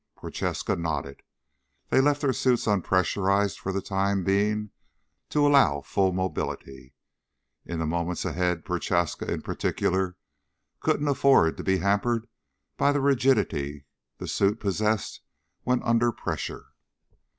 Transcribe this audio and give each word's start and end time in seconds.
Prochaska 0.17 0.75
nodded. 0.75 1.21
They 1.89 2.01
left 2.01 2.21
their 2.21 2.33
suits 2.33 2.65
unpressurized 2.65 3.59
for 3.59 3.71
the 3.71 3.83
time 3.83 4.23
being 4.23 4.71
to 5.29 5.45
allow 5.45 5.81
full 5.81 6.11
mobility. 6.11 6.95
In 7.67 7.77
the 7.77 7.85
moments 7.85 8.25
ahead 8.25 8.65
Prochaska, 8.65 9.31
in 9.31 9.43
particular, 9.43 10.17
couldn't 10.79 11.07
afford 11.07 11.55
to 11.57 11.63
be 11.63 11.77
hampered 11.77 12.27
by 12.77 12.91
the 12.91 12.99
rigidity 12.99 13.85
the 14.17 14.27
suit 14.27 14.59
possessed 14.59 15.21
when 15.65 15.83
under 15.83 16.11
pressure. 16.11 16.69